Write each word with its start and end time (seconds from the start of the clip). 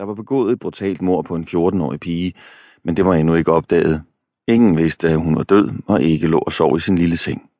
Der 0.00 0.06
var 0.06 0.14
begået 0.14 0.52
et 0.52 0.58
brutalt 0.58 1.02
mord 1.02 1.24
på 1.24 1.34
en 1.34 1.44
14-årig 1.44 2.00
pige, 2.00 2.34
men 2.84 2.96
det 2.96 3.04
var 3.04 3.14
endnu 3.14 3.34
ikke 3.34 3.52
opdaget. 3.52 4.02
Ingen 4.48 4.78
vidste, 4.78 5.08
at 5.08 5.16
hun 5.16 5.36
var 5.36 5.42
død 5.42 5.70
og 5.86 6.02
ikke 6.02 6.26
lå 6.26 6.38
og 6.38 6.52
sov 6.52 6.76
i 6.76 6.80
sin 6.80 6.98
lille 6.98 7.16
seng. 7.16 7.50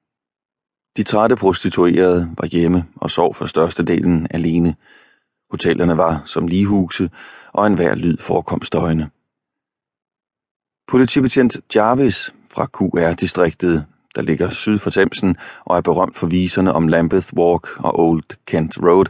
De 0.96 1.02
trætte 1.02 1.36
prostituerede 1.36 2.30
var 2.38 2.46
hjemme 2.46 2.84
og 2.96 3.10
sov 3.10 3.34
for 3.34 3.46
størstedelen 3.46 4.26
alene. 4.30 4.74
Hotellerne 5.50 5.96
var 5.96 6.22
som 6.24 6.46
ligehuse, 6.46 7.10
og 7.52 7.66
enhver 7.66 7.94
lyd 7.94 8.16
forekom 8.16 8.62
støjende. 8.62 9.08
Politibetjent 10.90 11.56
Jarvis 11.74 12.34
fra 12.50 12.66
QR-distriktet, 12.66 13.84
der 14.14 14.22
ligger 14.22 14.50
syd 14.50 14.78
for 14.78 14.90
Thamesen 14.90 15.36
og 15.64 15.76
er 15.76 15.80
berømt 15.80 16.16
for 16.16 16.26
viserne 16.26 16.72
om 16.72 16.88
Lambeth 16.88 17.34
Walk 17.34 17.80
og 17.84 18.00
Old 18.00 18.44
Kent 18.46 18.78
Road, 18.78 19.06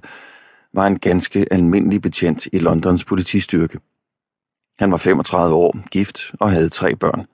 var 0.74 0.86
en 0.86 0.98
ganske 0.98 1.46
almindelig 1.50 2.02
betjent 2.02 2.48
i 2.52 2.58
Londons 2.58 3.04
politistyrke. 3.04 3.78
Han 4.78 4.90
var 4.90 4.96
35 4.96 5.54
år, 5.54 5.76
gift 5.90 6.20
og 6.40 6.50
havde 6.50 6.68
tre 6.68 6.96
børn. 6.96 7.26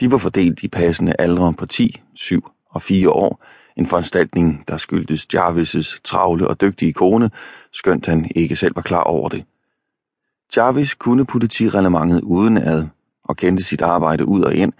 De 0.00 0.10
var 0.10 0.18
fordelt 0.18 0.62
i 0.62 0.68
passende 0.68 1.14
aldre 1.18 1.54
på 1.54 1.66
10, 1.66 2.02
7 2.14 2.48
og 2.70 2.82
4 2.82 3.10
år, 3.10 3.44
en 3.76 3.86
foranstaltning, 3.86 4.64
der 4.68 4.76
skyldtes 4.76 5.26
Jarvis' 5.34 6.00
travle 6.04 6.48
og 6.48 6.60
dygtige 6.60 6.92
kone, 6.92 7.30
skønt 7.72 8.06
han 8.06 8.30
ikke 8.36 8.56
selv 8.56 8.76
var 8.76 8.82
klar 8.82 9.02
over 9.02 9.28
det. 9.28 9.44
Jarvis 10.56 10.94
kunne 10.94 11.26
politirelementet 11.26 12.20
uden 12.20 12.58
ad 12.58 12.86
og 13.24 13.36
kendte 13.36 13.64
sit 13.64 13.82
arbejde 13.82 14.28
ud 14.28 14.42
og 14.42 14.54
ind, 14.54 14.72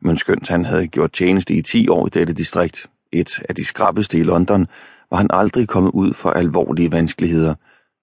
men 0.00 0.18
skønt 0.18 0.48
han 0.48 0.64
havde 0.64 0.88
gjort 0.88 1.12
tjeneste 1.12 1.54
i 1.54 1.62
10 1.62 1.88
år 1.88 2.06
i 2.06 2.10
dette 2.10 2.32
distrikt, 2.32 2.86
et 3.12 3.42
af 3.48 3.54
de 3.54 3.64
skrappeste 3.64 4.18
i 4.18 4.22
London, 4.22 4.66
var 5.10 5.16
han 5.16 5.30
aldrig 5.30 5.68
kommet 5.68 5.90
ud 5.90 6.14
for 6.14 6.30
alvorlige 6.30 6.92
vanskeligheder, 6.92 7.54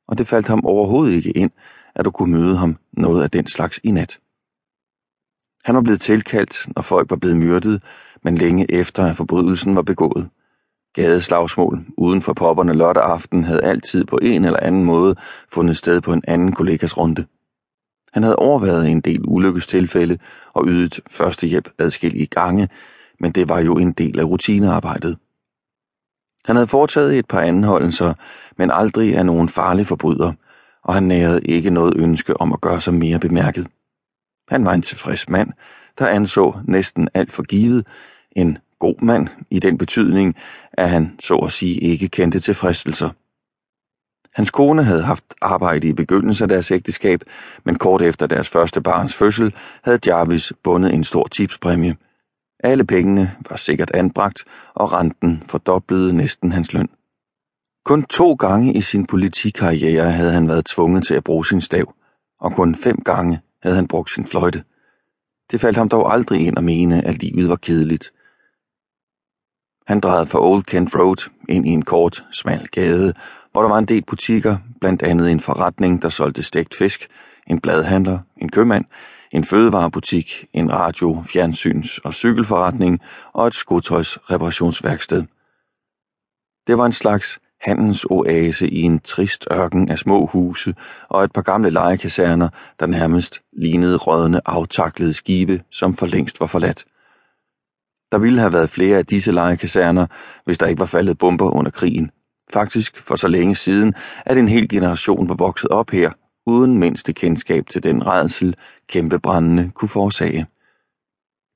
og 0.07 0.17
det 0.17 0.27
faldt 0.27 0.47
ham 0.47 0.65
overhovedet 0.65 1.13
ikke 1.13 1.31
ind, 1.31 1.51
at 1.95 2.05
du 2.05 2.11
kunne 2.11 2.33
møde 2.33 2.57
ham 2.57 2.77
noget 2.93 3.23
af 3.23 3.31
den 3.31 3.47
slags 3.47 3.79
i 3.83 3.91
nat. 3.91 4.19
Han 5.65 5.75
var 5.75 5.81
blevet 5.81 6.01
tilkaldt, 6.01 6.75
når 6.75 6.81
folk 6.81 7.09
var 7.09 7.15
blevet 7.15 7.37
myrdet, 7.37 7.83
men 8.23 8.35
længe 8.35 8.71
efter 8.71 9.05
at 9.05 9.15
forbrydelsen 9.15 9.75
var 9.75 9.81
begået. 9.81 10.29
Gadeslagsmål 10.93 11.85
uden 11.97 12.21
for 12.21 12.33
popperne 12.33 12.73
lørdag 12.73 13.03
aften 13.03 13.43
havde 13.43 13.63
altid 13.63 14.05
på 14.05 14.19
en 14.21 14.45
eller 14.45 14.59
anden 14.59 14.83
måde 14.83 15.15
fundet 15.49 15.77
sted 15.77 16.01
på 16.01 16.13
en 16.13 16.23
anden 16.27 16.51
kollegas 16.51 16.97
runde. 16.97 17.25
Han 18.13 18.23
havde 18.23 18.35
overvejet 18.35 18.89
en 18.89 19.01
del 19.01 19.21
ulykkestilfælde 19.27 20.17
og 20.53 20.65
ydet 20.67 20.99
førstehjælp 21.09 21.69
adskillige 21.77 22.27
gange, 22.27 22.69
men 23.19 23.31
det 23.31 23.49
var 23.49 23.59
jo 23.59 23.77
en 23.77 23.91
del 23.91 24.19
af 24.19 24.23
rutinearbejdet. 24.23 25.17
Han 26.45 26.55
havde 26.55 26.67
foretaget 26.67 27.17
et 27.17 27.27
par 27.27 27.41
anholdelser, 27.41 28.13
men 28.57 28.71
aldrig 28.71 29.17
af 29.17 29.25
nogen 29.25 29.49
farlig 29.49 29.87
forbryder, 29.87 30.33
og 30.83 30.93
han 30.93 31.03
nærede 31.03 31.41
ikke 31.45 31.69
noget 31.69 31.93
ønske 31.97 32.41
om 32.41 32.53
at 32.53 32.61
gøre 32.61 32.81
sig 32.81 32.93
mere 32.93 33.19
bemærket. 33.19 33.67
Han 34.49 34.65
var 34.65 34.73
en 34.73 34.81
tilfreds 34.81 35.29
mand, 35.29 35.49
der 35.99 36.07
anså 36.07 36.53
næsten 36.63 37.09
alt 37.13 37.31
for 37.31 37.43
givet, 37.43 37.87
en 38.31 38.57
god 38.79 39.01
mand 39.01 39.27
i 39.49 39.59
den 39.59 39.77
betydning, 39.77 40.35
at 40.73 40.89
han 40.89 41.15
så 41.19 41.35
at 41.35 41.51
sige 41.51 41.75
ikke 41.75 42.07
kendte 42.07 42.39
til 42.39 42.53
fristelser. 42.53 43.09
Hans 44.33 44.51
kone 44.51 44.83
havde 44.83 45.03
haft 45.03 45.23
arbejde 45.41 45.87
i 45.87 45.93
begyndelsen 45.93 46.43
af 46.43 46.49
deres 46.49 46.71
ægteskab, 46.71 47.21
men 47.63 47.77
kort 47.77 48.01
efter 48.01 48.27
deres 48.27 48.49
første 48.49 48.81
barns 48.81 49.15
fødsel 49.15 49.53
havde 49.83 49.99
Jarvis 50.07 50.53
bundet 50.63 50.93
en 50.93 51.03
stor 51.03 51.27
tipspræmie. 51.27 51.95
Alle 52.59 52.85
pengene 52.85 53.35
var 53.49 53.55
sikkert 53.55 53.91
anbragt, 53.91 54.45
og 54.73 54.93
renten 54.93 55.43
fordoblede 55.47 56.13
næsten 56.13 56.51
hans 56.51 56.73
løn. 56.73 56.89
Kun 57.85 58.03
to 58.03 58.33
gange 58.33 58.73
i 58.73 58.81
sin 58.81 59.05
politikarriere 59.05 60.11
havde 60.11 60.31
han 60.31 60.47
været 60.47 60.65
tvunget 60.65 61.07
til 61.07 61.13
at 61.13 61.23
bruge 61.23 61.45
sin 61.45 61.61
stav, 61.61 61.93
og 62.39 62.51
kun 62.51 62.75
fem 62.75 63.01
gange 63.05 63.39
havde 63.63 63.75
han 63.75 63.87
brugt 63.87 64.11
sin 64.11 64.25
fløjte. 64.25 64.63
Det 65.51 65.61
faldt 65.61 65.77
ham 65.77 65.89
dog 65.89 66.13
aldrig 66.13 66.47
ind 66.47 66.57
at 66.57 66.63
mene, 66.63 67.05
at 67.05 67.17
livet 67.17 67.49
var 67.49 67.55
kedeligt. 67.55 68.11
Han 69.87 69.99
drejede 69.99 70.27
fra 70.27 70.41
Old 70.41 70.63
Kent 70.63 70.95
Road 70.95 71.29
ind 71.49 71.67
i 71.67 71.69
en 71.69 71.81
kort, 71.81 72.25
smal 72.31 72.67
gade, 72.67 73.13
hvor 73.51 73.61
der 73.61 73.69
var 73.69 73.77
en 73.77 73.85
del 73.85 74.03
butikker, 74.05 74.57
blandt 74.81 75.03
andet 75.03 75.31
en 75.31 75.39
forretning, 75.39 76.01
der 76.01 76.09
solgte 76.09 76.43
stegt 76.43 76.75
fisk, 76.75 77.07
en 77.47 77.61
bladhandler, 77.61 78.19
en 78.37 78.49
købmand, 78.49 78.85
en 79.31 79.43
fødevarebutik, 79.43 80.45
en 80.53 80.71
radio, 80.71 81.23
fjernsyns- 81.27 81.99
og 82.03 82.13
cykelforretning 82.13 82.99
og 83.33 83.47
et 83.47 83.55
skotøjsreparationsværksted. 83.55 85.23
Det 86.67 86.77
var 86.77 86.85
en 86.85 86.93
slags 86.93 87.39
handelsoase 87.61 88.69
i 88.69 88.81
en 88.81 88.99
trist 88.99 89.47
ørken 89.51 89.89
af 89.89 89.99
små 89.99 90.25
huse 90.25 90.75
og 91.09 91.23
et 91.23 91.31
par 91.31 91.41
gamle 91.41 91.69
legekaserner, 91.69 92.49
der 92.79 92.85
nærmest 92.85 93.41
lignede 93.57 93.97
rådne 93.97 94.41
aftaklede 94.45 95.13
skibe, 95.13 95.61
som 95.71 95.95
for 95.95 96.05
længst 96.05 96.39
var 96.39 96.47
forladt. 96.47 96.85
Der 98.11 98.17
ville 98.17 98.39
have 98.39 98.53
været 98.53 98.69
flere 98.69 98.97
af 98.97 99.05
disse 99.05 99.31
legekaserner, 99.31 100.07
hvis 100.45 100.57
der 100.57 100.67
ikke 100.67 100.79
var 100.79 100.85
faldet 100.85 101.17
bomber 101.17 101.55
under 101.55 101.71
krigen. 101.71 102.11
Faktisk 102.53 102.97
for 102.97 103.15
så 103.15 103.27
længe 103.27 103.55
siden, 103.55 103.93
at 104.25 104.37
en 104.37 104.47
hel 104.47 104.69
generation 104.69 105.29
var 105.29 105.35
vokset 105.35 105.69
op 105.69 105.89
her, 105.89 106.11
uden 106.47 106.77
mindste 106.77 107.13
kendskab 107.13 107.67
til 107.69 107.83
den 107.83 108.07
redsel, 108.07 108.55
kæmpebrændende 108.87 109.71
kunne 109.73 109.89
forårsage. 109.89 110.45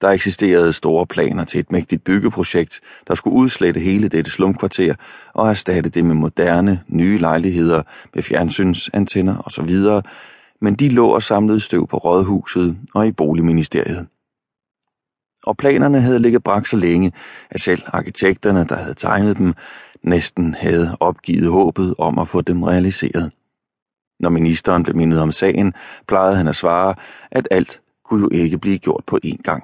Der 0.02 0.10
eksisterede 0.10 0.74
store 0.74 1.06
planer 1.06 1.44
til 1.44 1.60
et 1.60 1.72
mægtigt 1.72 2.04
byggeprojekt, 2.04 2.82
der 3.08 3.16
skulle 3.16 3.36
udslette 3.36 3.80
hele 3.80 4.08
dette 4.08 4.32
slumkvarter 4.32 4.96
og 5.34 5.50
erstatte 5.50 5.90
det 5.90 6.06
med 6.06 6.16
moderne, 6.16 6.84
nye 6.88 7.18
lejligheder 7.18 7.84
med 8.14 8.24
fjernsynsantenner 8.24 9.42
osv., 9.46 10.02
men 10.62 10.76
de 10.76 10.90
lå 10.90 11.08
og 11.08 11.24
samlede 11.24 11.60
støv 11.60 11.88
på 11.88 11.98
rådhuset 11.98 12.78
og 12.94 13.08
i 13.08 13.12
boligministeriet. 13.12 14.08
Og 15.46 15.58
planerne 15.58 16.02
havde 16.02 16.20
ligget 16.20 16.44
brak 16.44 16.68
så 16.68 16.78
længe, 16.78 17.12
at 17.50 17.62
selv 17.62 17.82
arkitekterne, 17.88 18.66
der 18.70 18.76
havde 18.76 18.94
tegnet 18.94 19.38
dem, 19.38 19.54
næsten 20.04 20.54
havde 20.54 20.98
opgivet 21.00 21.52
håbet 21.52 21.96
om 21.98 22.20
at 22.20 22.28
få 22.28 22.42
dem 22.42 22.64
realiseret. 22.64 23.32
Når 24.22 24.30
ministeren 24.30 24.84
blev 24.84 24.96
mindet 24.96 25.22
om 25.22 25.32
sagen, 25.32 25.74
plejede 26.08 26.36
han 26.36 26.48
at 26.48 26.56
svare, 26.56 26.96
at 27.32 27.48
alt 27.52 27.82
kunne 28.06 28.22
jo 28.22 28.30
ikke 28.32 28.58
blive 28.58 28.78
gjort 28.78 29.04
på 29.08 29.20
én 29.26 29.42
gang. 29.44 29.64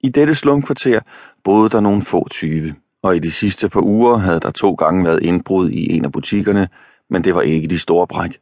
I 0.00 0.08
dette 0.08 0.34
slumkvarter 0.34 1.00
boede 1.44 1.70
der 1.70 1.80
nogle 1.80 2.02
få 2.02 2.28
tyve, 2.28 2.74
og 3.02 3.16
i 3.16 3.18
de 3.18 3.30
sidste 3.30 3.68
par 3.68 3.80
uger 3.80 4.16
havde 4.16 4.40
der 4.40 4.50
to 4.50 4.74
gange 4.74 5.04
været 5.04 5.22
indbrud 5.22 5.70
i 5.70 5.92
en 5.92 6.04
af 6.04 6.12
butikkerne, 6.12 6.68
men 7.10 7.24
det 7.24 7.34
var 7.34 7.40
ikke 7.40 7.68
de 7.68 7.78
store 7.78 8.06
bræk. 8.06 8.38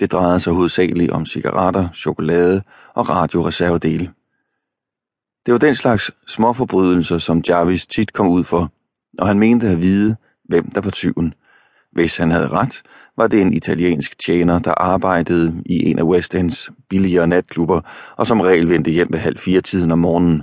Det 0.00 0.12
drejede 0.12 0.40
sig 0.40 0.52
hovedsageligt 0.52 1.10
om 1.10 1.26
cigaretter, 1.26 1.88
chokolade 1.94 2.62
og 2.94 3.08
radioreservedele. 3.08 4.10
Det 5.46 5.52
var 5.52 5.58
den 5.58 5.74
slags 5.74 6.10
småforbrydelser, 6.26 7.18
som 7.18 7.42
Jarvis 7.48 7.86
tit 7.86 8.12
kom 8.12 8.28
ud 8.28 8.44
for, 8.44 8.72
og 9.18 9.26
han 9.26 9.38
mente 9.38 9.68
at 9.68 9.82
vide, 9.82 10.16
hvem 10.44 10.70
der 10.70 10.80
var 10.80 10.90
tyven. 10.90 11.34
Hvis 11.92 12.16
han 12.16 12.30
havde 12.30 12.48
ret, 12.48 12.82
var 13.20 13.26
det 13.26 13.40
en 13.40 13.52
italiensk 13.52 14.18
tjener, 14.18 14.58
der 14.58 14.74
arbejdede 14.76 15.62
i 15.66 15.90
en 15.90 15.98
af 15.98 16.02
West 16.02 16.34
Ends 16.34 16.70
billigere 16.88 17.26
natklubber, 17.26 17.80
og 18.16 18.26
som 18.26 18.40
regel 18.40 18.68
vendte 18.68 18.90
hjem 18.90 19.08
ved 19.12 19.18
halv 19.18 19.38
fire 19.38 19.60
tiden 19.60 19.90
om 19.90 19.98
morgenen. 19.98 20.42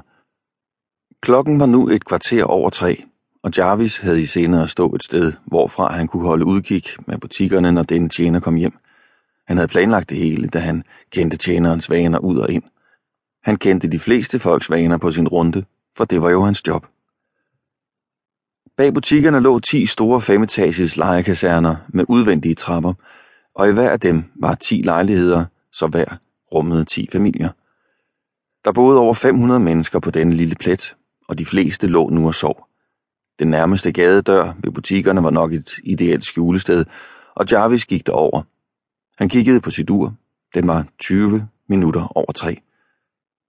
Klokken 1.22 1.60
var 1.60 1.66
nu 1.66 1.90
et 1.90 2.06
kvarter 2.06 2.44
over 2.44 2.70
tre, 2.70 3.04
og 3.44 3.52
Jarvis 3.58 3.98
havde 3.98 4.22
i 4.22 4.26
senere 4.26 4.68
stået 4.68 4.72
stå 4.72 4.96
et 4.96 5.04
sted, 5.04 5.34
hvorfra 5.46 5.94
han 5.94 6.08
kunne 6.08 6.24
holde 6.24 6.46
udkig 6.46 6.84
med 7.08 7.18
butikkerne, 7.18 7.72
når 7.72 7.84
den 7.84 8.10
tjener 8.10 8.40
kom 8.40 8.56
hjem. 8.56 8.78
Han 9.48 9.58
havde 9.58 9.68
planlagt 9.68 10.10
det 10.10 10.18
hele, 10.18 10.48
da 10.48 10.60
han 10.60 10.84
kendte 11.12 11.38
tjenerens 11.38 11.90
vaner 11.90 12.20
ud 12.20 12.38
og 12.38 12.52
ind. 12.52 12.64
Han 13.44 13.56
kendte 13.56 13.88
de 13.88 14.00
fleste 14.00 14.40
folks 14.40 14.70
vaner 14.70 14.98
på 14.98 15.12
sin 15.12 15.28
runde, 15.28 15.66
for 15.96 16.06
det 16.06 16.22
var 16.22 16.30
jo 16.30 16.44
hans 16.44 16.68
job. 16.68 16.86
Bag 18.78 18.94
butikkerne 18.94 19.40
lå 19.40 19.60
10 19.60 19.86
store 19.86 20.22
femetages 20.22 20.98
lejekaserner 20.98 21.76
med 21.90 22.06
udvendige 22.08 22.56
trapper, 22.56 22.94
og 23.56 23.70
i 23.70 23.72
hver 23.72 23.90
af 23.90 24.00
dem 24.00 24.24
var 24.36 24.56
10 24.56 24.82
lejligheder, 24.82 25.46
så 25.72 25.88
hver 25.88 26.18
rummede 26.54 26.86
10 26.86 27.08
familier. 27.12 27.50
Der 28.66 28.72
boede 28.72 29.00
over 29.00 29.14
500 29.14 29.60
mennesker 29.60 30.00
på 30.00 30.12
denne 30.12 30.34
lille 30.34 30.56
plet, 30.56 30.96
og 31.28 31.38
de 31.38 31.46
fleste 31.46 31.88
lå 31.88 32.10
nu 32.10 32.28
og 32.28 32.36
sov. 32.36 32.68
Den 33.40 33.48
nærmeste 33.48 33.92
gadedør 33.92 34.54
ved 34.64 34.72
butikkerne 34.72 35.24
var 35.24 35.30
nok 35.30 35.54
et 35.54 35.72
ideelt 35.84 36.26
skjulested, 36.26 36.86
og 37.36 37.52
Jarvis 37.52 37.86
gik 37.86 38.08
derover. 38.08 38.42
Han 39.18 39.30
kiggede 39.30 39.62
på 39.62 39.72
sit 39.72 39.90
ur. 39.90 40.14
Den 40.54 40.68
var 40.68 40.86
20 41.00 41.48
minutter 41.70 42.18
over 42.18 42.32
tre. 42.32 42.62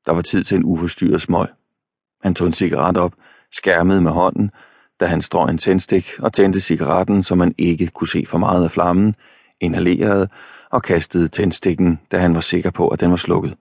Der 0.06 0.12
var 0.12 0.22
tid 0.22 0.44
til 0.44 0.56
en 0.56 0.64
uforstyrret 0.64 1.22
smøg. 1.22 1.46
Han 2.22 2.34
tog 2.34 2.46
en 2.46 2.52
cigaret 2.52 2.96
op, 2.96 3.14
skærmede 3.52 4.00
med 4.00 4.10
hånden, 4.12 4.50
da 5.00 5.06
han 5.06 5.22
strøg 5.22 5.50
en 5.50 5.58
tændstik 5.58 6.10
og 6.18 6.32
tændte 6.32 6.60
cigaretten, 6.60 7.22
så 7.22 7.34
man 7.34 7.54
ikke 7.58 7.86
kunne 7.86 8.08
se 8.08 8.24
for 8.26 8.38
meget 8.38 8.64
af 8.64 8.70
flammen, 8.70 9.14
inhalerede 9.60 10.28
og 10.70 10.82
kastede 10.82 11.28
tændstikken, 11.28 12.00
da 12.12 12.18
han 12.18 12.34
var 12.34 12.40
sikker 12.40 12.70
på, 12.70 12.88
at 12.88 13.00
den 13.00 13.10
var 13.10 13.16
slukket. 13.16 13.56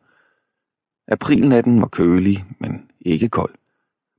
Aprilnatten 1.08 1.82
var 1.82 1.88
kølig, 1.88 2.46
men 2.60 2.90
ikke 3.02 3.30
kold. 3.30 3.54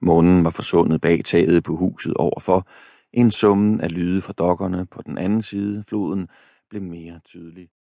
Månen 0.00 0.44
var 0.44 0.50
forsvundet 0.50 1.00
bag 1.00 1.24
taget 1.24 1.64
på 1.64 1.76
huset 1.76 2.14
overfor. 2.14 2.66
En 3.12 3.30
summen 3.30 3.80
af 3.80 3.92
lyde 3.92 4.22
fra 4.22 4.32
dokkerne 4.32 4.86
på 4.86 5.02
den 5.06 5.18
anden 5.18 5.42
side 5.42 5.84
floden 5.88 6.28
blev 6.70 6.82
mere 6.82 7.20
tydelig. 7.24 7.68